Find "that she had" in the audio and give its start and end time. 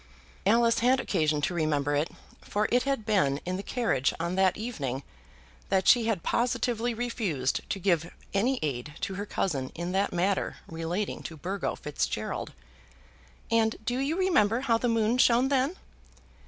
5.69-6.23